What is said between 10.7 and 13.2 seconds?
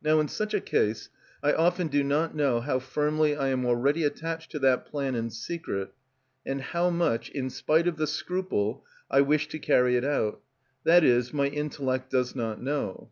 that is, my intellect does not know.